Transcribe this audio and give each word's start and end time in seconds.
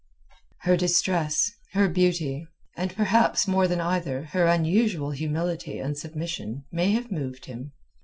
Her 0.61 0.75
distress, 0.75 1.51
her 1.73 1.87
beauty, 1.87 2.47
and 2.75 2.91
perhaps, 2.95 3.47
more 3.47 3.67
than 3.67 3.79
either, 3.79 4.23
her 4.31 4.47
unusual 4.47 5.11
humility 5.11 5.77
and 5.77 5.95
submission 5.95 6.65
may 6.71 6.89
have 6.93 7.11
moved 7.11 7.45
him. 7.45 7.73